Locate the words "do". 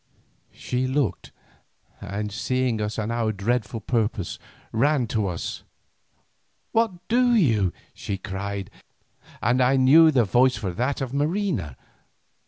7.07-7.35